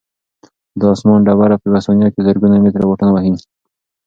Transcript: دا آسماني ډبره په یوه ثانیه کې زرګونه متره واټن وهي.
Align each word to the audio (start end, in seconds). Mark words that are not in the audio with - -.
دا 0.79 0.85
آسماني 0.93 1.23
ډبره 1.27 1.55
په 1.59 1.65
یوه 1.69 1.79
ثانیه 1.85 2.07
کې 2.13 2.25
زرګونه 2.27 2.55
متره 2.63 2.85
واټن 2.87 3.09
وهي. 3.11 3.33